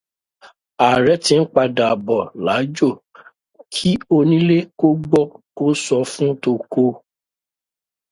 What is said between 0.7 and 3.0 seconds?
Ààrẹ tí ń padà bọ̀ láàjò,